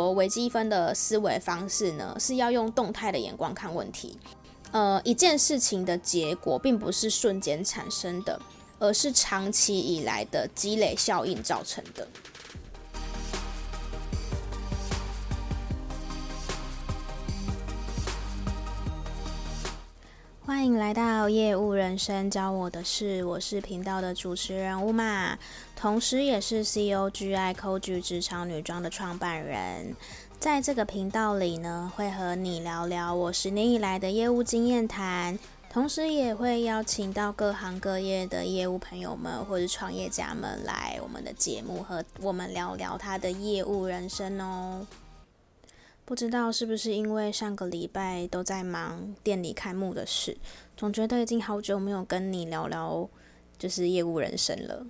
[0.00, 4.16] 我微积分的思维方式呢，是要用动态的眼光看问题。
[4.70, 8.40] 呃，一件事情的结果并不是瞬间产生的，
[8.78, 12.08] 而是长期以来的积累效应造成的。
[20.46, 25.38] 欢迎来到业务人生教我的事，我是频道的主持人乌玛
[25.80, 29.96] 同时也是 COGI COG 职场女装的创办人。
[30.38, 35.38] 在这个频道里呢，会和你聊聊我十年以来的业务经验谈，
[35.70, 44.86] 同时也会邀请到各行各业的业务朋友们或者创业家们来我们的节目，和我们聊聊他的业务人生哦。
[46.04, 50.36] 不知道是不是因为上个礼拜都在忙店里开幕的事，
[50.76, 53.08] 总觉得已经好久没有跟你聊聊
[53.58, 54.84] 就是业务人生了。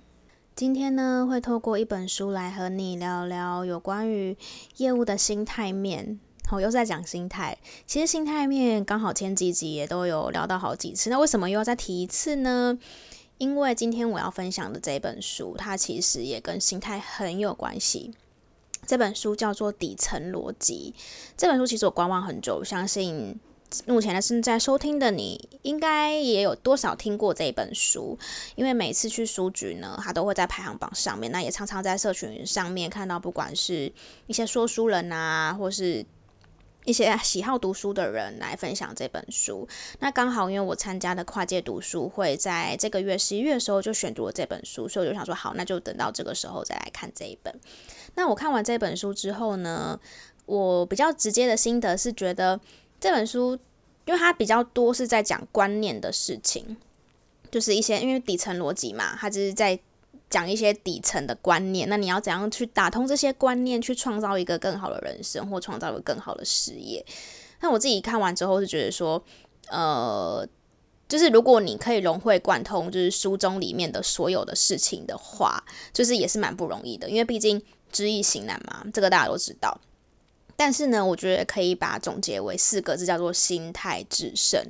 [0.61, 4.37] 今天呢，会透过一本书来和你聊聊有关于
[4.77, 6.19] 业务的心态面。
[6.47, 7.57] 好，又在讲心态。
[7.87, 11.09] 其实心态面刚好前几集也都有聊到好几次。
[11.09, 12.77] 那为什么又要再提一次呢？
[13.39, 18.13] 因为今天我要分享的这本书，它其实也跟心态很有关系。
[18.85, 20.93] 这本书叫做《底层逻辑》。
[21.35, 23.39] 这本书其实我观望很久，相信。
[23.85, 28.17] 目前的正在收听的你，应该也有多少听过这一本书，
[28.55, 31.31] 因为每次去书局呢，它都会在排行榜上面。
[31.31, 33.91] 那也常常在社群上面看到，不管是
[34.27, 36.05] 一些说书人啊，或是
[36.83, 39.67] 一些喜好读书的人来分享这本书。
[39.99, 47.53] 那刚好因为我参加的跨界读书会，在这个月十一月的时候就选读了这本书，所以我就想说，好，那就等到这个时候再来看这一本。
[48.15, 49.99] 那我看完这本书之后呢，
[50.45, 52.59] 我比较直接的心得是觉得。
[53.01, 53.57] 这本书，
[54.05, 56.77] 因为它比较多是在讲观念的事情，
[57.49, 59.77] 就是一些因为底层逻辑嘛，它就是在
[60.29, 61.89] 讲一些底层的观念。
[61.89, 67.03] 那你要怎样去打通这些观念，去创造一个更好的人生，或创造一个更好的事业？
[67.59, 69.23] 那我自己看完之后是觉得说，
[69.69, 70.47] 呃，
[71.09, 77.59] 就是如果你可以融会贯通，就是书中里面的所有的事情的话，就是也是蛮不容易的，因为毕竟
[77.91, 79.81] 知易行难嘛，这个大家都知道。
[80.63, 84.63] 但是呢，我觉得可以把它总结为四个字，叫做“心态致胜”。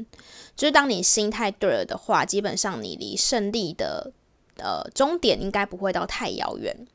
[0.56, 4.14] 就是当你心态对了的话，基本上你离胜利的
[4.56, 6.88] 呃终点应该不会到太遥远。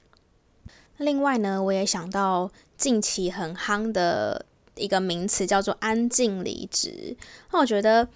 [0.96, 4.46] 另外呢，我也想到近期很夯的
[4.76, 7.14] 一个名词，叫做“安静离职”。
[7.52, 8.08] 那我觉得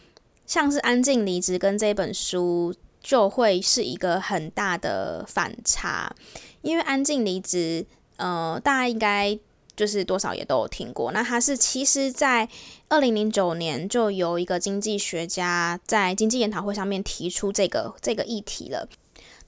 [0.46, 6.16] 像是“安静离职”跟这本书就会是一个很大的反差，
[6.62, 7.84] 因为“安静离职”
[8.16, 9.38] 呃，大家应该。
[9.76, 11.12] 就是多少也都有听过。
[11.12, 12.48] 那他是其实，在
[12.88, 18.88] 二零零九年就有一个经济学家在经济研讨会上面提出这个这个议题了。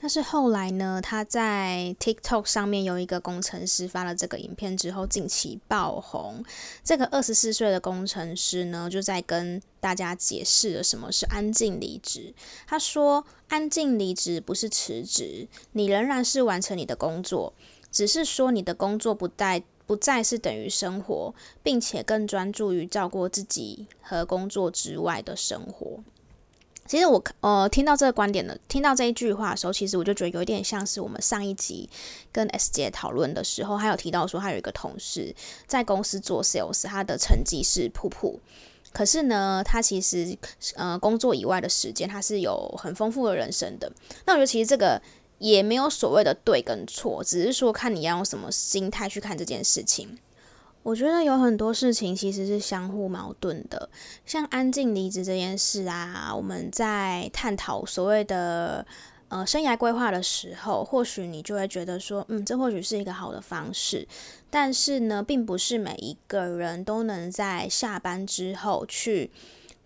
[0.00, 6.44] 但是后来呢，他在 TikTok 上面有一个工程师发了这个影片之后，近期爆红。
[6.83, 12.34] 这个二十四岁的工程师呢，就在跟大家解释了什么是安静离职。
[12.66, 17.53] 他说，安静离职不是辞职，你仍然是完成你的工作，
[17.93, 19.62] 只是说你的工作不带。
[19.87, 25.98] 不再是等于生活，并且更专注于照顾自己和工作之外的生活。
[26.87, 31.88] 其实我呃听到这个观点的，听到这一句话的时候，其实我就觉得有一点像是我们上一集
[32.32, 35.34] 跟 S 姐讨论的时候，她有提到说，她有一个同事
[35.66, 38.41] 在公司做 sales，他的成绩是普普，
[38.92, 40.37] 可是呢，他其实
[40.75, 43.91] 呃工作以外的时间，他是有很丰富的人生的。
[44.26, 45.00] 那我觉得其实这个。
[45.42, 50.16] 也没有所谓的对跟错，只是说看你要用什么心态去看这件事情。
[50.84, 53.88] 我觉得有很多事情其实是相互矛盾的，
[54.25, 58.86] 像安静离职这件事啊，我们在探讨所谓的
[59.28, 64.06] 呃生涯规划的时候，或许你就会觉得说，嗯，这或许是一个好的方式，
[64.48, 69.30] 但是呢，并不是每一个人都能在下班之后去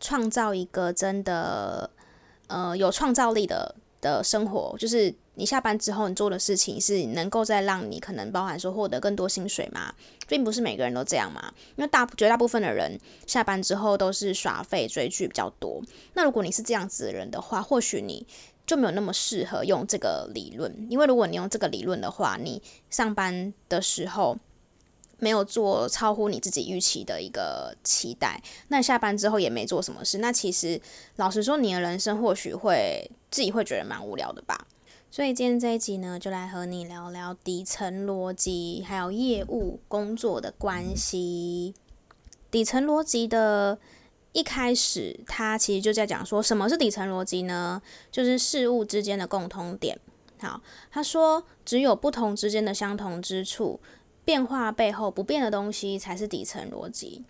[0.00, 1.90] 创造一个真的
[2.46, 3.74] 呃有创造力的
[4.06, 5.12] 的生活，就是。
[5.38, 9.92] 你下班之后，你做的事情是能够再让你可能包含说获得更多薪水吗？
[10.26, 11.52] 并不是每个人都这样嘛。
[11.76, 15.82] 因为大绝大部分的人下班之后都是耍废追剧比较多。
[16.14, 18.26] 那如果你是这样子的人的话，或许你
[18.66, 20.74] 就没有那么适合用这个理论。
[20.88, 24.38] 因为如果你用这个理论的话，你上班的时候
[25.18, 30.80] 没有做超乎你自己预期的一个期待，那下班之后也没做什么事，那其实
[31.16, 34.66] 老实说，你的人生或许会自己会觉得蛮无聊的吧。
[35.10, 41.74] 所以今天这一集呢，就来和你聊聊底层逻辑还有业务工作的关系。
[42.50, 43.78] 底层逻辑的
[44.32, 47.80] 一开始，它其实就在讲说，什么是底层逻辑呢？
[48.10, 49.98] 就是事物之间的共通点。
[50.38, 50.60] 好，
[50.90, 53.80] 他说，只有不同之间的相同之处，
[54.26, 57.24] 变化背后不变的东西才是底层逻辑。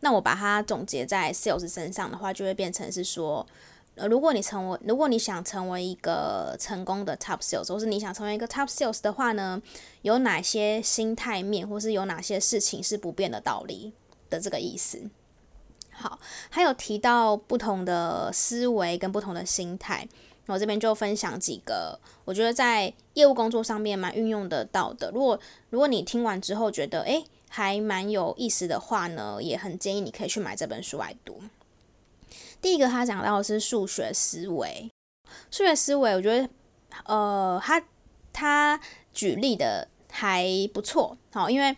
[0.00, 3.46] 那我把它总结在 sales 身上的话，就会变成是说，
[3.94, 9.62] 呃，如果你成为，如果你想成为一个成功的 top sales，或是你想成为一个 top sales 的话呢，
[10.00, 13.92] 有哪些心态面，或是有哪些事情是不变的道理
[14.30, 15.02] 的这个意思。
[15.90, 16.18] 好，
[16.48, 20.08] 还有提到不同的思维跟不同的心态，
[20.46, 25.10] 我这边就分享几个，我觉得在业务工作上面蛮运用得到的。
[25.12, 25.38] 如果
[25.70, 27.24] 如果你听完之后觉得，诶。
[27.54, 31.42] 还蛮有意思的话呢，也很建议你可以去买这本书来读。
[32.62, 34.90] 第一个，他讲到的是数学思维。
[35.50, 36.48] 数学思维，我觉得，
[37.04, 37.84] 呃，他
[38.32, 38.80] 他
[39.12, 41.18] 举例的还不错。
[41.30, 41.76] 好，因为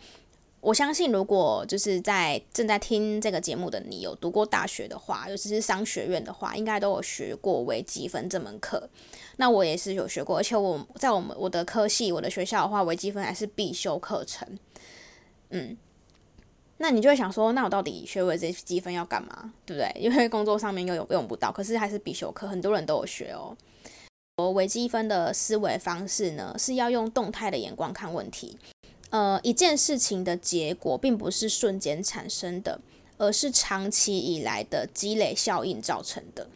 [0.65, 8.89] 我相信，如果就是在正在听这个节目的你有读过大学的话，尤其是商学院的话，应该都有学过微积分这门课。
[9.37, 14.49] 那我也是有学过，而且我在我们我的科系，我的学校的话，微积分还是必修课程。
[15.51, 15.77] 嗯，
[16.79, 19.53] 那你就会想说，那我到底学微积分要干嘛？
[19.67, 20.01] 对不对？
[20.01, 23.55] 因为工作上面又有用不到，可是还是必修课，很多人都有学哦。
[24.39, 28.57] 我微积分的思维方式呢，是要用动态的眼光看问题。
[29.15, 32.81] 呃，一件事情的结果并不是瞬间产生的，
[33.17, 36.49] 而是长期以来的积累效应造成的。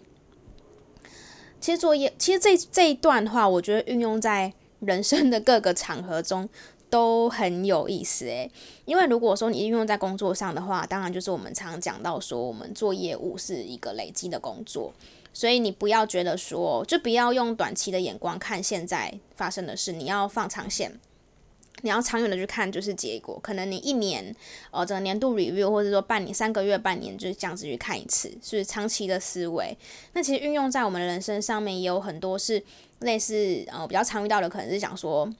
[1.60, 6.48] 其实作业，其实这这一段话，我觉得运用在人生的各个场合中。
[6.90, 8.50] 都很有意思诶，
[8.86, 14.90] 因为如果说你运用在工作上的话，当然就是我们常讲到说，我们做业务是一个累积的工作，
[15.34, 20.98] 所以你不要觉得说，就不要用短期的眼光看现在发生的事，你要放长线，
[21.82, 23.38] 你要长远的去看，就是结果。
[23.42, 24.34] 可能你一年，
[24.70, 29.76] 呃，整个年度 review，或者说半年、三个月、半年，就是这样子去看一次，是长期的思维。
[30.12, 32.62] 那其实运用在我们的人生上面，也有很多是
[33.00, 35.32] 类似，呃，比较常遇到的，可能是想说。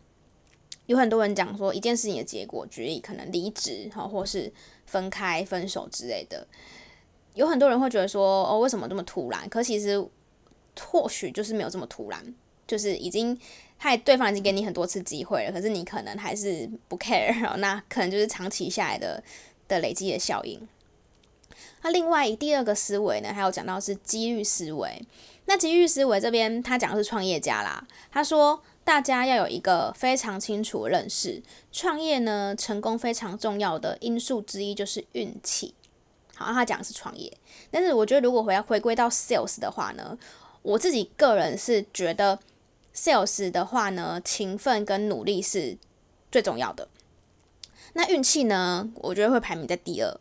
[0.87, 4.51] 有很多人讲说一件事情的结果，举例可能离职哈，或是
[4.87, 6.47] 分开、分手之类的。
[7.35, 9.47] 有很多人会觉得说，哦，为什么这么突然？
[9.51, 10.03] 可其实
[10.81, 12.35] 或许就是没有这么突然，
[12.67, 13.39] 就是已经，
[13.79, 19.23] 他对方已经给你很多次机会了，可是你可能还是不 care，那可能就是长期下来的
[19.69, 20.67] 的累积的效应。
[21.83, 25.01] 那另外第二个思维呢，还有讲到是机遇思维。
[25.47, 28.63] 那机遇思维这边他讲的是创业家啦，他说。
[28.89, 35.75] 大家要有一个非常清楚认识，创业呢，成功非常重要的因素之一就是运气。
[36.35, 37.31] 好，他讲的是创业，
[37.71, 40.17] 但是我觉得如果回要回归到 sales 的话呢，
[40.63, 42.39] 我自己个人是觉得
[42.99, 45.79] sales 的话呢，勤奋跟努力是
[46.33, 46.89] 最重要的。
[47.93, 50.21] 那运气呢，我觉得会排名在第二。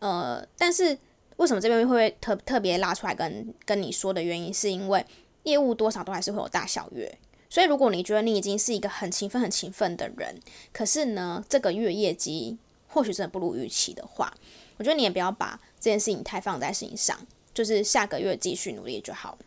[0.00, 0.98] 呃，但是
[1.36, 5.06] 为什么这边会特特别拉出来跟跟你说的原因，是因为
[5.44, 7.16] 业务多少都还是会有大小月。
[7.48, 10.38] 所以，如果你觉得你已经是一个很勤奋、很勤奋的人，
[10.72, 12.58] 可是呢，这个月业绩
[12.88, 14.34] 或许真的不如预期的话，
[14.76, 17.16] 我觉得你也不要把这件事情太放在心上，
[17.54, 19.38] 就是下个月继续努力就好。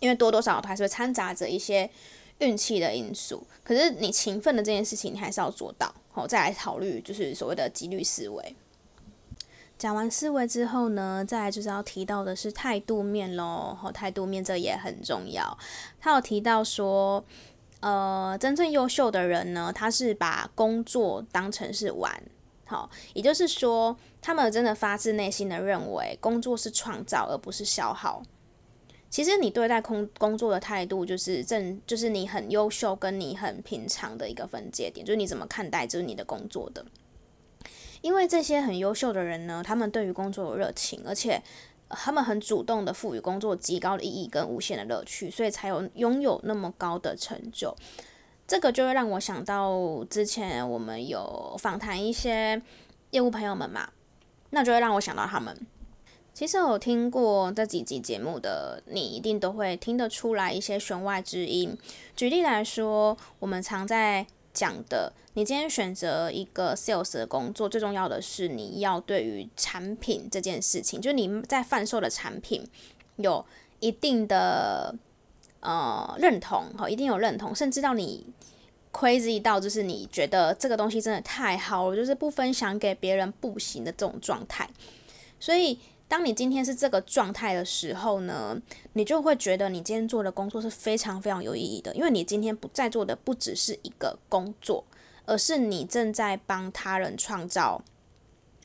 [0.00, 1.88] 因为多多少少它还是会掺杂着一些
[2.38, 3.46] 运气的因素。
[3.62, 8.56] 可是你勤奋的这件事情，你还是要做到，好，再来考虑就是所谓的几率思维。
[9.76, 13.76] 讲完思维之后呢，再来就是要提到的是态度面喽。
[13.80, 15.56] 好，态度面这也很重要。
[16.00, 17.24] 他有提到说，
[17.78, 22.20] 呃，真正优秀的人呢，他是把工作当成是玩。
[22.64, 28.22] 好，也就是说，他们真的发自内心的认为工作是创造而不是消耗。
[29.10, 36.84] 其实你对待工工作的态度，就是正就是你很优秀跟你很平常的一个分界点，就是你怎么看待就是你的工作的。
[38.00, 41.42] 因为这些很优秀的人呢，他们对于工作有热情，而且
[41.88, 47.74] 他们很主动的赋予工作极高的意义跟无限的乐趣，所以才有拥有那么高的成就。
[48.46, 52.60] 这个就会让我想到之前我们有访谈一些
[53.10, 53.90] 业务朋友们嘛，
[54.50, 55.58] 那就会让我想到他们。
[56.38, 61.76] 其实我听过这几集节目的你，一定都会听得出来一些弦外之音。
[62.14, 72.64] 举例来说，我们常在讲的，你今天选择一个 sales 的工作，最重要的是你要对于产品这件事情，就是你在贩售的产品
[73.16, 73.44] 有
[73.80, 74.94] 一定的
[75.58, 78.24] 呃认同，哈，一定有认同，甚至到你
[78.92, 84.70] crazy 到就是你觉得这个东西真的太好了，就是不分享给别人不行的这种状态，
[85.40, 85.80] 所以。
[86.08, 88.60] 当你今天是这个状态的时候呢，
[88.94, 94.82] 你就会觉得你今天做的工作是非常非常有意义的，因为你今天不在做的不只是一个工作，
[95.26, 97.84] 而是你正在帮他人创造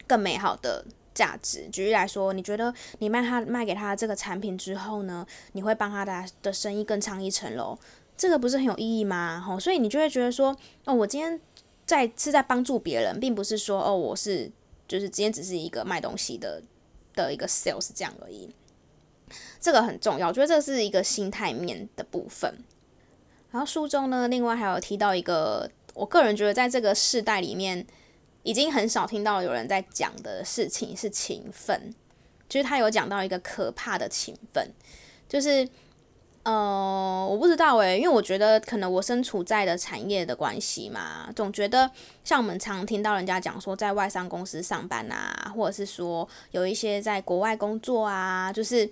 [0.07, 1.67] 更美好的价值。
[1.69, 7.77] 举例来说，你觉得你卖他卖给他这个产品之后呢，你会帮他的的生意更上一层楼，
[8.15, 9.43] 这个不是很有意义吗？
[9.45, 11.37] 吼，所以你就会觉得说，哦，我今天
[11.85, 14.49] 在是在帮助别人，并不是说哦，我是
[14.87, 16.63] 就是今天只是一个卖东西的
[17.13, 18.53] 的一个 sales 这样而已。
[19.59, 22.53] 这个很重要，我觉得这是一个心态面的部分。
[23.51, 27.85] 然后书中呢，另外还有提到一个，我个人觉得在这个世代里面，
[28.43, 31.93] 已经很少听到有人在讲的事情是勤奋。
[32.49, 34.71] 就是他有讲到一个可怕的勤奋，
[35.27, 35.67] 就是。
[36.43, 41.89] 呃，我不知道诶，因为我觉得可能我身处在的产业的关系嘛，总觉得
[42.25, 48.89] 像我们常听到人家讲说，在外商公司上班啊，或者是说有一些在国外工作啊，就是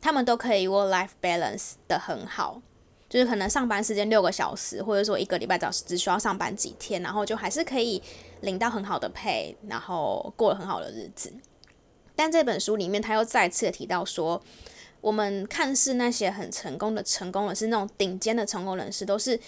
[0.00, 2.62] 他们都可以 work-life balance 的很好，
[3.10, 8.02] 就是可能上班时间六个小时，或者说一个礼拜只只需要上班几天，然后就还是可以
[8.40, 11.30] 领到很好的 pay，然后过了很好的日子。
[12.14, 14.42] 但这本书里面他又再次提到说。
[15.06, 19.38] 我们看似那些很成功的成功人士，那种顶尖的成功人士，都是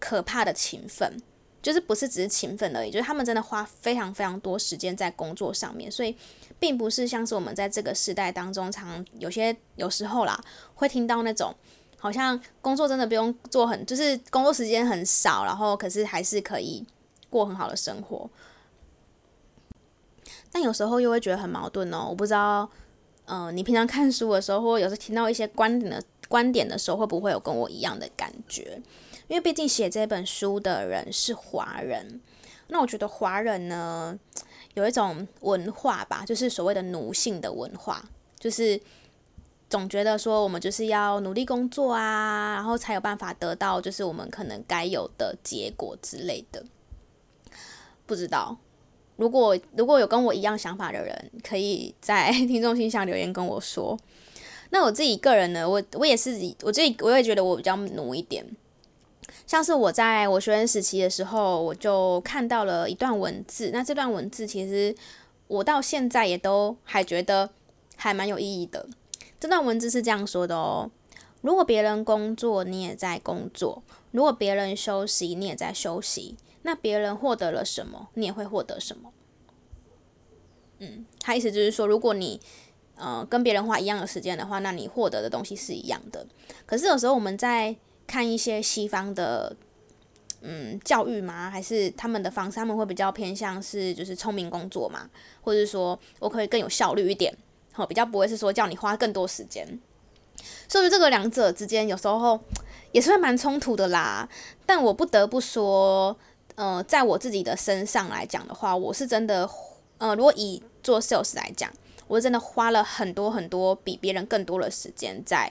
[0.00, 1.22] 可怕的勤奋，
[1.62, 6.16] 就是不是只是勤奋而已，就是他们真的花非常非常多时间在工作上面，所以
[6.58, 10.42] 并不是像是我们在这个时代当中，常有些有时候啦，
[10.74, 11.54] 会听到那种
[11.96, 16.84] 好像工作真的不用做很，就是工作时间很少，然后可是还是可以
[17.30, 18.28] 过很好的生活，
[20.50, 22.68] 但有时候又会觉得很矛盾哦，我不知道。
[23.26, 28.80] 嗯、呃，你平常看书的时候，或有时听到一些观点的观点的时候，会不会有跟我一样的感觉？
[29.28, 32.20] 因为毕竟写这本书的人是华人，
[32.68, 34.18] 那我觉得华人呢，
[34.74, 38.04] 有一种文化吧，就是所谓的奴性的文化，
[38.38, 38.78] 就是
[39.70, 46.64] 总觉得说我们就是要努力工作啊，然后才有办法得到就是我们可能该有的结果之类的，
[48.04, 48.58] 不知道。
[49.22, 53.96] 如果如果有跟我一样想法的人，可以在 听众信箱留言跟我说。
[54.70, 58.44] 那我自己个人呢，我我也是我自己我也觉得我比较努一点。
[59.46, 63.70] 像是我在我学生时期的时候，我就看到了一段文字。
[63.72, 64.92] 那这段文字其实
[65.46, 67.48] 我到现在也都还觉得
[67.94, 68.84] 还蛮有意义的。
[69.38, 70.90] 这段文字是这样说的哦：
[71.42, 73.82] 如果别人工作，你也在工作；
[74.12, 76.36] 如果别人休息，你也在休息。
[76.62, 79.12] 那别人获得了什么，你也会获得什么。
[80.78, 82.40] 嗯，他意思就是说，如果你
[82.96, 86.24] 呃跟别人花一样的时间的话，那你获得的东西是一样的。
[86.64, 87.74] 可是有时候我们在
[88.06, 89.56] 看一些西方的
[90.40, 97.36] 嗯教育嘛，还是他们的方式，他们会比较偏向是就是聪明工作嘛，或者是说我可以更有效率一点，
[97.72, 99.80] 好，比较不会是说叫你花更多时间。
[100.72, 102.40] 所以这个两者之间有时候
[102.92, 104.26] 也是会蛮冲突的啦。
[104.64, 106.16] 但我不得不说。
[106.54, 109.48] 呃，在我自己的身上来讲的话，我是真的，
[109.96, 111.72] 呃，如果以做 sales 来讲，
[112.06, 115.50] 我是真的花了很多很多比别人更多的时间在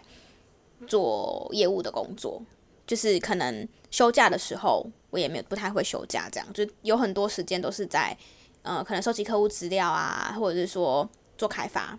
[0.87, 2.39] 做业务的工作，
[2.85, 8.15] 就是可能休假的时候，我也没有不太会休假，这样就有很多时间都是在
[8.61, 11.97] 呃，可能收集客户资料啊，或者是说做开发，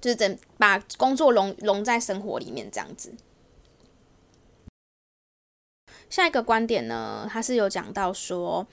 [0.00, 3.12] 就是整把工作融融在生活里面这样子。
[6.10, 8.66] 下一个观点呢，他是有讲到说，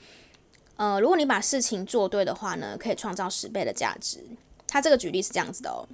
[0.76, 4.24] 呃，如果你把事情做对的话呢，可以创造十倍的价值。
[4.66, 5.86] 他这个举例是这样子的哦，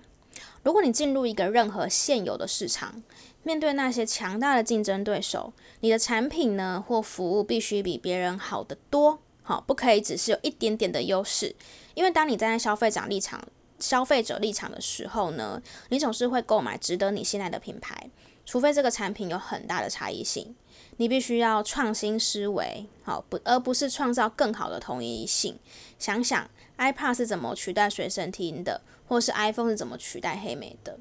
[0.63, 3.03] 如果你进入一个任何现有的市场，
[3.43, 11.55] 面对那些强大的竞争对手，你的产品呢或服务必须比别人好得多，好，不可以只是有一点点的优势。
[11.95, 13.45] 因为当你站在消费者立场、
[13.83, 18.09] 消费者立场的时候呢，你总是会购买值得你信赖的品牌，
[18.47, 20.55] 除非这个产品有很大的差异性。
[20.99, 25.59] 你必须要创新思维，好不，而不是创造更好的同一性。
[25.99, 26.49] 想想
[26.79, 30.99] iPad 是怎么取代随身听的，或是 iPhone 是怎么取代黑莓的。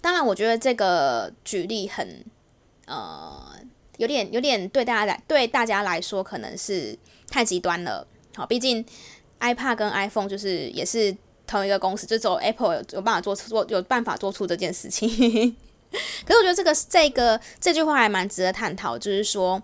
[0.00, 2.24] 当然，我觉得这个举例很，
[2.86, 3.52] 呃，
[3.98, 8.06] 有点有点对大家来对大家来说可能是太极端了。
[8.34, 8.84] 好，毕竟
[9.40, 11.14] iPad 跟 iPhone 就是也是
[11.48, 15.08] 同一个公司，就只有 Apple 有有办法做做有办法做出这件事情。
[16.24, 19.60] 可是我觉得这个这个这句话还蛮值得探讨，就是说，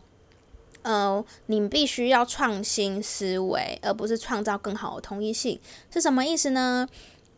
[0.83, 5.61] 呃，你必须要创新思维，而不是创造更好的同一性，
[5.93, 6.89] 是什么意思呢？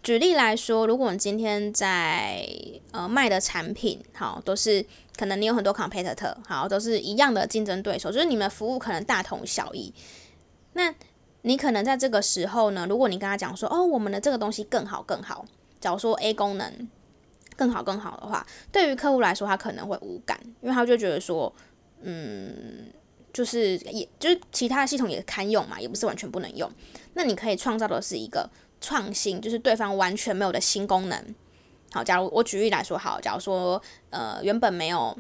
[0.05, 2.49] 举例来说，如果你今天在
[2.93, 4.87] 呃卖的产品，好，都是
[5.17, 9.93] 可能你有很多 competitor，好，都是一样的竞争对手，就是你们服务可能大同小异，
[10.75, 10.95] 那
[11.47, 15.45] 你可能在这个时候呢，如果你跟他讲说，哦，我们的这个东西更好更好，
[15.81, 16.89] 假如说 A 功能。
[17.59, 21.51] 更好更好的话，对于客户来说，他可能会无感，因为他就觉得说，
[22.03, 22.93] 嗯，
[23.33, 26.71] 就是也就是其他的系统也堪用嘛，也不是完全不能用。
[27.15, 28.51] 那你可以创造的是一个
[28.83, 31.35] 创新，就是对方完全没有的新功能。
[31.93, 35.17] 好，假如我举例来说，好，假如说呃原本没有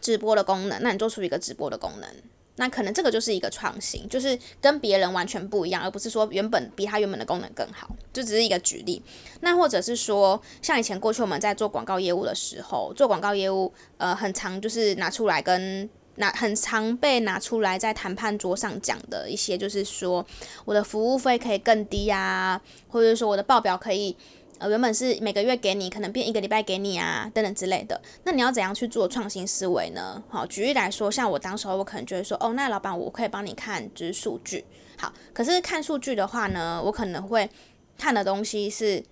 [0.00, 2.08] 直播的功能，那你做出一个直播的功能，
[2.58, 9.02] 那可能这个就是一个创新，就是跟别人完全不一样，而不是说原本比它原本的功能更好，就只是一个举例。
[9.40, 20.26] 那或者是说，像以前过去我们在做广告业务的时候，做广告业务，呃，很常就是拿出来跟拿很常被拿出来在谈判桌上讲的一些，就是说
[20.64, 24.16] 我的服务费可以更低啊，或者说我的报表可以。
[24.58, 28.00] 呃，原本是每个月给你，可能变一个礼拜给你啊，等等之类的。
[28.24, 30.20] 那你要怎样去做创新思维呢？
[30.28, 34.64] 好，举例来说，像我当时候，我可能觉得说，哦，那老板，我可以帮你看就是数据。
[34.96, 37.48] 好，可是看数据的话呢，我可能会
[37.96, 39.04] 看的东西是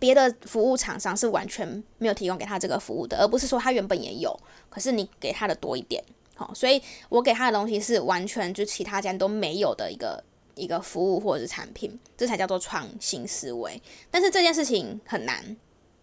[0.00, 4.34] 别的服务厂商是完全没有提供给他这个服务的，而不是说他原本也有，
[4.70, 6.02] 可是你给他的多一点。
[6.34, 10.24] 好，所以我给他的东西是完全就其他家都没有的一个。
[10.54, 13.80] 一个服务或者是产品，这才叫做创新思维。
[14.10, 15.56] 但是这件事情很难，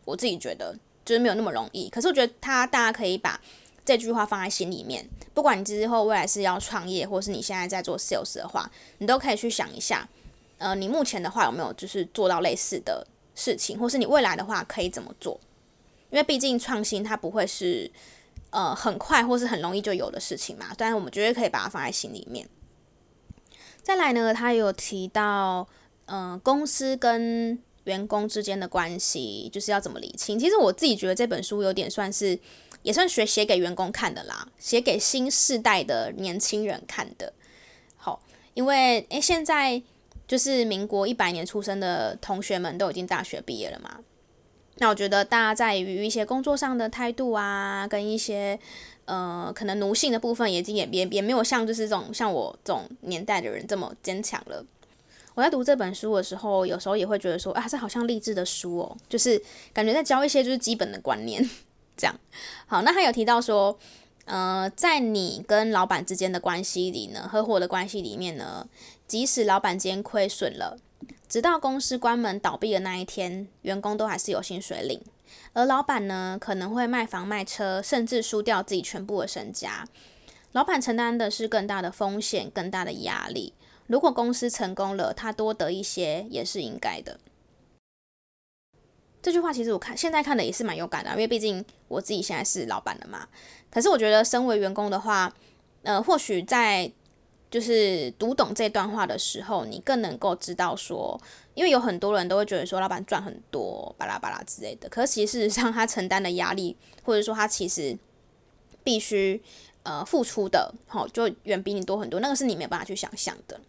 [0.05, 0.75] 我自己觉得
[1.05, 1.89] 就是没有那么容易。
[1.89, 3.39] 可是我觉得他大家可以把
[3.85, 10.07] 这句话放在心里面，不管你之后未来是要创业，或是你现在在做 sales 的话，你都可以去想一下，
[10.57, 15.39] 呃，你目前的话有没有就是做到类似的事情，或是你未来的话可以怎么做？
[16.11, 17.89] 因为毕竟创新它不会是
[18.49, 20.73] 呃很快或是很容易就有的事情嘛。
[20.75, 22.47] 但是我们绝对可以把它放在心里面。
[23.81, 25.67] 再来呢，他有提到，
[26.05, 30.37] 嗯、公司跟员工之间的关系就是要怎么理清。
[30.37, 32.37] 其实我自己觉得这本书有点算是，
[32.83, 37.33] 也算学写给员工看的啦，写给新世代的年轻人看的。
[37.97, 38.21] 好，
[38.53, 39.81] 因为诶，现在
[40.27, 43.99] 就是民国一百年出生的同学们都已经大学毕业了嘛。
[44.75, 48.59] 那我觉得大家在于一些工作上的态度啊，跟一些。
[49.09, 54.63] 呃，可能奴性的部分已经也也也没有像就是这种像我这种年代的人这么坚强了。
[55.33, 59.41] 我在读这本书的时候，有时候也会觉得说，啊，这好像励志的书哦，就是
[59.73, 61.49] 感觉在教一些就是基本的观念，
[61.97, 62.15] 这样。
[62.67, 63.75] 好，那他有提到说，
[64.25, 68.67] 呃，在你跟老板之间的关系里呢，合伙的关系里面呢，
[69.07, 70.77] 即使老板今天亏损了，
[71.27, 75.01] 直到公司关门倒闭的那一天，员工都还是有薪水领。
[75.53, 79.87] 而老板呢，可能会卖房卖车，甚至输掉自己全部的身家。
[80.51, 83.53] 老板承担的是更大的风险，更大的压力。
[83.85, 87.19] 如果公司成功了，他多得一些也是应该的。
[89.21, 93.27] 这句话其实我看现在看的也是蛮有感的，因为毕竟我自己现在是老板了嘛。
[93.69, 95.31] 可是我觉得身为员工的话，
[95.83, 96.91] 呃，或许在
[97.49, 101.19] 就是读懂这段话的时候，你更能够知道说。
[101.55, 104.87] 因为有很多人都会觉得说，老板赚很多，巴拉巴拉之类的。
[104.87, 107.97] 可是其实事实上，他承担的压力，或者说他其实
[108.81, 109.41] 必须
[109.83, 112.21] 呃付出的，好，就远比你多很多。
[112.21, 113.59] 那个是你没有办法去想象的。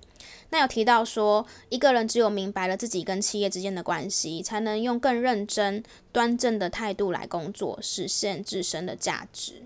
[0.50, 9.62] 那有提到说，一个人只有明白了自己跟企业之间的关系，才能用更认真、端正的态度来工作，实现自身的价值。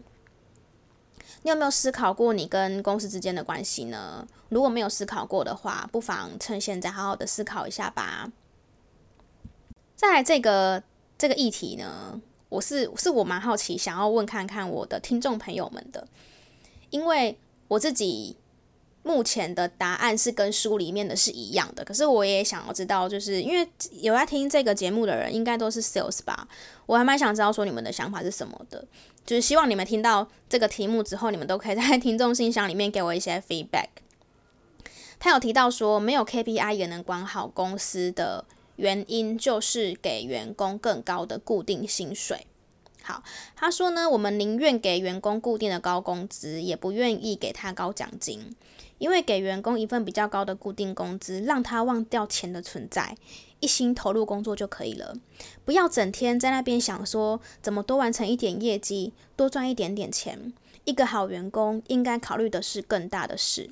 [1.45, 4.27] 你有没有思考过你跟公司之间的关系呢？
[4.49, 8.33] 如果没有思考过的话，不妨趁现在好好的思考一下吧。
[9.95, 10.83] 再来这个
[11.17, 16.09] 这个议题呢，我是是我蛮好奇，想要问看看我的听众朋友们的，
[16.91, 18.37] 因为我自己。
[19.07, 23.69] 目前的答案是跟书里面的是一样的，可是我也想要知道，就是因为
[24.01, 26.49] 有在听这个节目的人，应该都是 sales 吧？
[26.87, 28.83] 我还蛮想知道说你们的想法是什么的，
[29.27, 33.89] 就是希望你们听到这个题目之后，你们都可以在 听众信箱里面给我一些 feedback。
[35.19, 38.45] 他有提到说，没有 KPI 也能管好公司的
[38.77, 42.47] 原因，就是给员工更高的固定薪水。
[43.03, 43.23] 好，
[43.57, 48.55] 他说呢，我们宁愿给员工固定的高工资，也不愿意给他高奖金。
[48.99, 53.17] 因为给员工一份比较高的固定工资，让他忘掉钱的存在，
[53.61, 55.17] 一心投入工作就可以了。
[55.65, 60.53] 不要整天在那边想说怎么多完成一点业绩，多赚一点点钱。
[60.85, 63.71] 一个好员工应该考虑的是更大的事。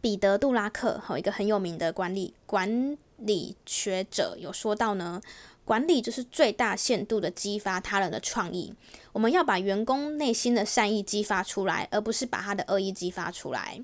[0.00, 5.20] 彼得·杜拉克和一个很有名的管理管理学者有说到呢，
[5.64, 8.74] 管理就是最大限度的激发他人的创意。
[9.12, 13.82] 我们要把员工内心的善意激发出来，而不是把他的恶意激发出来。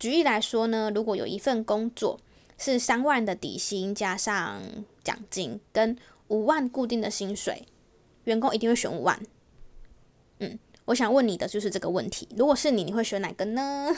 [0.00, 2.18] 举例来说呢，如果有一份工作
[2.56, 4.62] 是三万的底薪加上
[5.04, 5.96] 奖金跟
[6.28, 7.66] 五万固定的薪水，
[8.24, 9.20] 员工一定会选五万。
[10.38, 13.94] 嗯，我想问你的就是这个问题，如果是你，你会选哪个呢？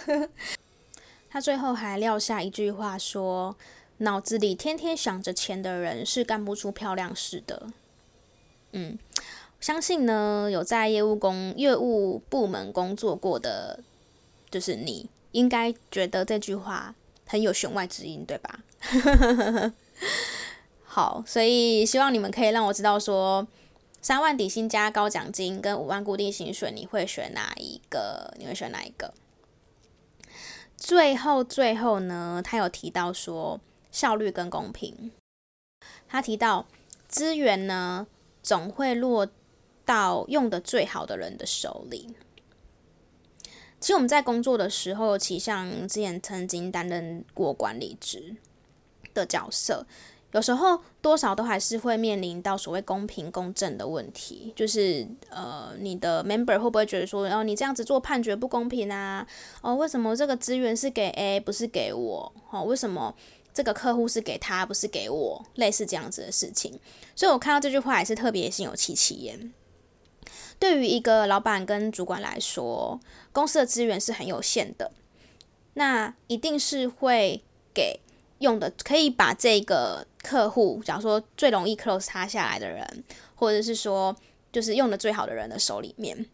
[1.30, 3.56] 他最后还撂下一句话说
[3.98, 7.68] ：“脑子里天天想着钱的人是干不出漂亮事的。”
[8.72, 8.98] 嗯，
[9.60, 13.84] 相信呢，有在业务工业务部门工作过的，
[14.50, 15.08] 就是你。
[15.32, 16.94] 应该觉得这句话
[17.26, 18.60] 很有弦外之音，对吧？
[20.84, 23.46] 好，所以希望你们可以让我知道说，
[24.00, 28.34] 三万底薪加高奖金跟五万固定薪水，你会选哪一个？
[28.38, 29.14] 你会选哪一个？
[30.76, 35.12] 最后最后呢，他有提到说效率跟公平。
[36.08, 36.66] 他提到
[37.08, 38.06] 资源呢，
[38.42, 39.26] 总会落
[39.86, 42.14] 到用得最好的人的手里。
[43.82, 48.36] 其实我们在工作的时候，其实像之前曾经担任过管理职
[49.12, 49.84] 的角色。
[50.30, 59.26] 有时候多少都还是会面临到所谓公平公正的问题，就是呃，你的 member 会不会觉得说，哦，你这样子做判决不公平啊？
[59.60, 62.32] 哦，为什么这个资源是给 A 不是给我？
[62.50, 63.14] 哦，为什么
[63.52, 65.44] 这个客户是给他不是给我？
[65.56, 66.80] 类似这样子的事情，
[67.14, 69.52] 所以我看到这句话还是特别心有戚戚焉。
[70.62, 73.00] 对于一个老板跟主管来说，
[73.32, 74.92] 公司的资源是很有限的，
[75.74, 77.42] 那一定是会
[77.74, 77.98] 给。
[78.38, 83.04] 用的可以把这个客户，假如说最容易 close 他下来的人，
[83.36, 84.16] 或者是说
[84.50, 86.26] 就是用的最好的人的手里面。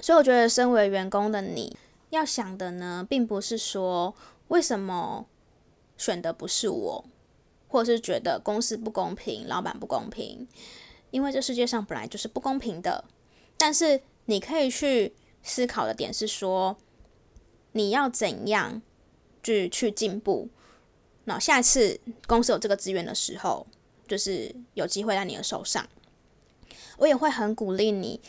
[0.00, 1.74] 所以我觉得，身为员工的你
[2.10, 4.14] 要想的呢，并不是说
[4.48, 5.26] 为什么
[5.96, 7.04] 选的不是我，
[7.66, 10.46] 或者是觉得公司不公平、老板不公平，
[11.10, 13.04] 因为这世界上本来就是不公平的。
[13.56, 15.12] 但是你可以去
[15.42, 16.76] 思考的点是说，
[17.72, 18.82] 你要怎样
[19.42, 20.48] 去去进步。
[21.24, 23.66] 那下次公司有这个资源的时候，
[24.08, 25.88] 就是有机会在你的手上，
[26.98, 28.20] 我也会很鼓励你，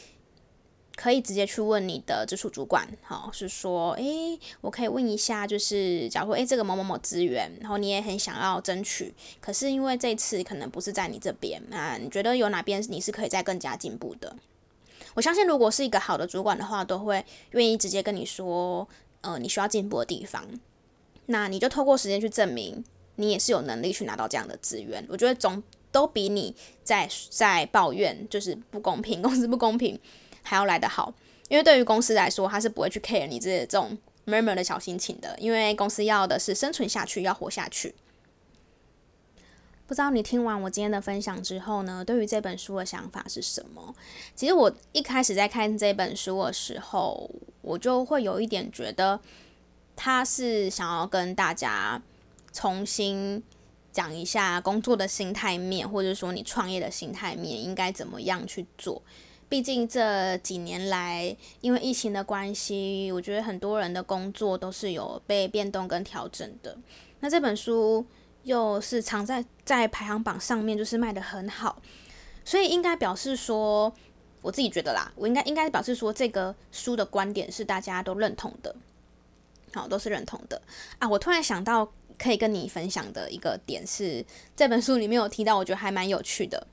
[0.96, 14.36] 可以直接去问你的直属主管，好，是说，诶，我可以问一下，就是假如说，诶，这个某某某资源，然后你也很想要争取，可是因为这次可能不是在你这边，那你觉得有哪边你是可以再更加进步的？
[15.16, 18.88] 我相信，如果是一个好的主管的话，都会愿意直接跟你说，
[19.22, 20.44] 呃，你需要进步的地方。
[21.28, 22.84] 那你就透过时间去证明，
[23.16, 25.06] 你也是有能力去拿到这样的资源。
[25.10, 30.00] 我觉得总都比你在在抱怨就是不公平， 公司不公平
[30.42, 31.14] 还要来得好。
[31.50, 37.94] 因为对于公司来说，他是不会去 care 你这这种 murmur 的小心情的，因为公司要的是生存下去，要活下去。
[39.88, 43.94] 不知道你听完我今天的分享之后呢，对于这本书的想法是什么？
[44.36, 47.30] 其实我一开始在看这本书的时候，
[47.62, 49.20] 我就会有一点觉得。
[49.96, 52.02] 他是想要跟大家
[52.52, 53.44] 重新
[53.92, 59.00] 讲一下工作的心态面，或者说你创业的心态面应该怎么样去做。
[59.48, 66.76] 毕竟这几年来，因为疫情的关系，我觉得很多人的工作都是有被变动跟调整的。
[67.20, 68.04] 那这本书
[68.44, 71.82] 又是藏在在排行榜上面，就是卖得很好，
[72.46, 73.94] 所以应该表示说，
[74.42, 78.76] 我自己觉得啦，我应该应该表示说，这个书的观点是大家都认同的。
[79.76, 80.62] 好，都是认同的
[81.00, 81.10] 啊！
[81.10, 84.24] 我突然想到可以跟你分享的一个点是，
[84.56, 86.68] 这本书里面有提到，我觉得还蛮有趣的。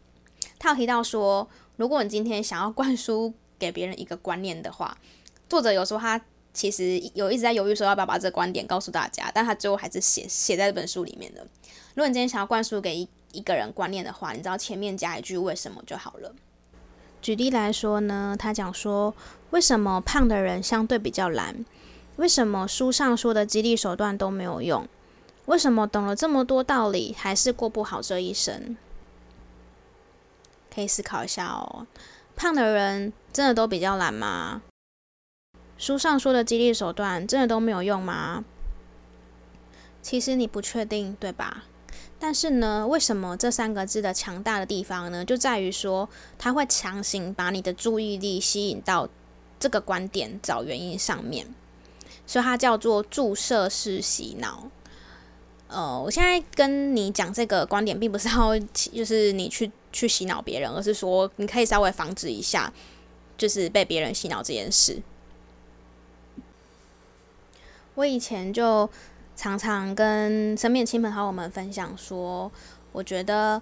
[0.59, 4.95] 他有提到说，如果你今天想要灌输给别人一个观念的话，
[5.49, 6.21] 作者有时候他
[6.53, 11.47] 其实有一直在犹豫说要不要把这个观点告诉大家，但他最后还是写写在这本书里面的。
[11.95, 16.35] 如果你今天想要灌输给一一个人观念的话，你只要前面加一句为什么就好了。
[17.23, 19.15] 举例来说呢，他讲说，
[19.51, 21.65] 为什么胖的人相对比较懒？
[22.17, 24.89] 为什么书上说的激励手段都没有用？
[25.47, 28.77] 为什么懂了这么多道理，还是过不好这一生？
[30.75, 31.87] 可以思考一下哦。
[32.37, 34.63] 胖的人真的都比较懒吗？
[35.81, 38.45] 书上说的激励手段真的都没有用吗？
[40.03, 41.65] 其实你不确定，对吧？
[42.19, 45.25] 但是呢，为什么这三个字的强大的地方呢？
[45.25, 46.07] 就在于说，
[46.39, 49.09] 它会强行把你的注意力吸引到
[49.59, 51.47] 这个观点，找原因上面。
[52.27, 54.69] 所以它叫做注射式洗脑。
[55.69, 62.71] 呃，我现在跟你讲这个观点，并不是要就是你去 去洗脑别人，而是说你可以稍微防止一下，
[63.39, 65.01] 就是被别人洗脑这件事。
[67.95, 68.89] 我以前就
[69.37, 72.51] 常常跟身边亲朋好友们分享说，
[72.93, 73.61] 我觉得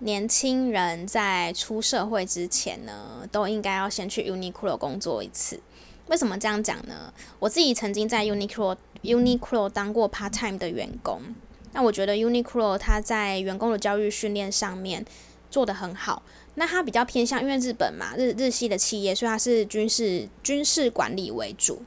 [0.00, 5.60] 年轻人在出社会之前呢，都应该要先去 Uniqlo 工作一次。
[6.08, 7.12] 为什么这样讲呢？
[7.38, 11.22] 我自己曾经在 Uniqlo Uniqlo 当过 part time 的员工，
[11.72, 15.04] 那我觉得 Uniqlo 它在员工的教育训练上面
[15.50, 16.22] 做得很好。
[16.56, 21.82] 那它比较偏向，因为日本嘛，日日系的企业，所以它是军事军事管理为主。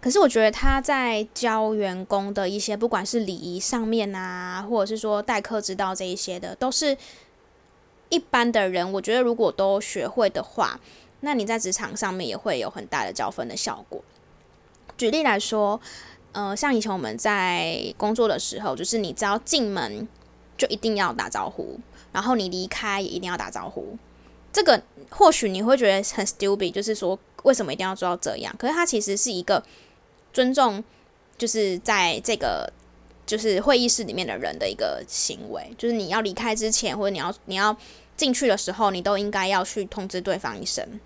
[0.00, 6.96] 可是我觉得他在教员工的一些，不管是礼仪上面啊，或者是说待客之道这一些的，都是
[8.08, 10.80] 一般的人，我觉得如果都学会的话。
[11.20, 14.00] 那你在职场上面也会有很大的加分的效果。
[14.96, 15.80] 举例来说，
[16.30, 20.06] 呃，像以前我们在工作的时候，就是你只要进门
[20.56, 21.80] 就一定要打招呼，
[22.12, 23.98] 然后你离开也一定要打招呼。
[24.52, 24.80] 这个
[25.10, 28.54] 或许你会觉得很 stupid，就是说为什么一定要做到这样？
[28.56, 29.60] 可是它其实是一个
[30.32, 30.82] 尊重
[31.36, 32.72] 就是在这个
[33.26, 37.76] 就是会议室里面的人的一个行为，就是你要离开之前，或者你要你要
[38.16, 41.00] 进去的时候，你都应该要去通知对方一声。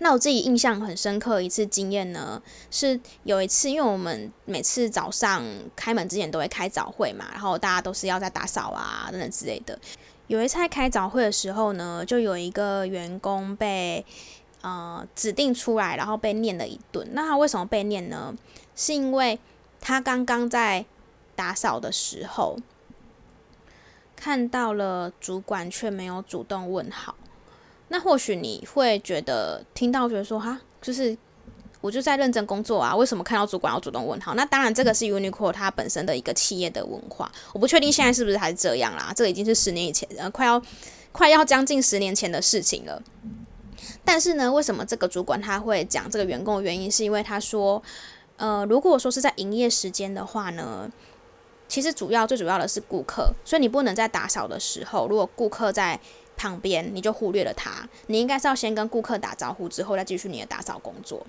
[0.00, 9.76] 那我自己印象很深刻一次经验呢，是有一次，因为我们每次早上开门之前都会开早会嘛，然后大家都是要在打扫啊等等之类的。
[10.28, 14.04] 有一次在开早会的时候呢，就有一个员工被
[14.62, 17.08] 呃指定出来，然后被念了一顿。
[17.12, 18.34] 那他为什么被念呢？
[18.74, 19.38] 是因为
[19.80, 20.84] 他刚刚在
[21.34, 22.56] 打扫的时候
[24.16, 27.14] 看到了主管，却没有主动问好。
[27.88, 31.16] 那或许你会觉得听到觉得说哈，就是
[31.80, 34.34] 我就在认真工作啊，为什么看到主管要主动问好？
[34.34, 39.12] 那当然这个是 Uniqlo 它本身的一个企业的文化，我不确定现在是不是还是这样啦。
[39.16, 40.60] 这个已经是十年以前，呃，快要
[41.12, 43.02] 快要将近十年前的事情了。
[44.04, 47.82] 但是呢，为什么这个主管他会讲这个员工的原因，是因为他说，
[48.36, 50.90] 呃，如果说是在营业时间的话呢，
[51.68, 55.98] 其实主要最主要的是顾客，所以你不能在打扫的时候，如果顾客在。
[56.40, 61.26] 旁边你就忽略了他，你应该是要先跟顾客打招呼，之后再继续你的打扫工作，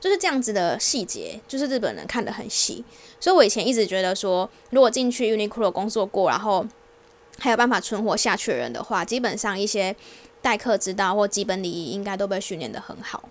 [0.00, 2.84] 就是这样子的细节，就是日本人看得很细。
[3.20, 6.66] 所以我以前一直觉得说，如果进去 Uniqlo 工作过，然后
[7.38, 9.94] 还有办法存活下去的人的话，基本上一些
[10.42, 13.28] 待客之道或基本礼仪应该都被训练得很好。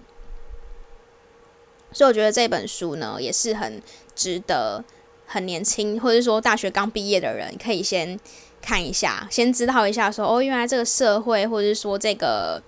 [1.91, 3.79] 所以我觉得这本书呢，也是很
[4.15, 4.83] 值得
[5.27, 8.19] 很年轻或者说大学刚毕业的人可以先。
[8.63, 12.61] 看一下，先知道一下说，说哦，原来这个社会或者是说这个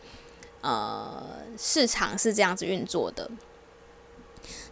[0.61, 1.23] 呃
[1.55, 3.29] 市场是这样子运作的。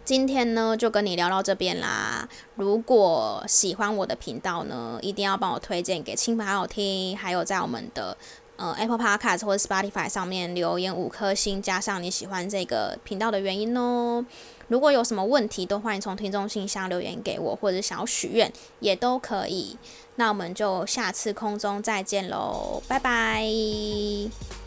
[0.03, 2.27] 今天呢，就跟你聊到这边啦。
[2.55, 8.17] 如果喜欢我的频道呢，一定要帮我推荐给亲朋好友听，还有在我们的
[8.61, 14.23] 呃 Apple Podcast 或者 Spotify 上面留言五颗星，加上你喜欢这个频道的原因哦。
[14.67, 19.75] 如果有什么问题，都欢迎从听众信箱留言给我，或者想要许愿也都可以。
[20.15, 24.60] 那我们就下次空中再见喽，拜拜。